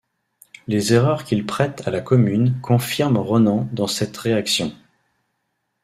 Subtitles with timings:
[0.65, 4.73] Les erreurs qu'il prête à la Commune confirment Renan dans cette réaction.